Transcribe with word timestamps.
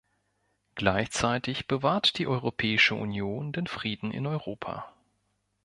Gleichzeitig 0.73 1.67
bewahrt 1.67 2.17
die 2.17 2.25
Europäische 2.25 2.95
Union 2.95 3.51
den 3.51 3.67
Frieden 3.67 4.09
in 4.09 4.25
Europa. 4.25 4.91